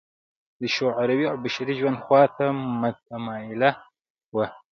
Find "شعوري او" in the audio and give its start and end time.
0.75-1.35